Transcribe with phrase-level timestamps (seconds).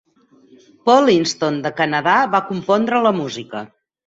[0.89, 3.65] Paul Intson, de Canadà, va compondre la música.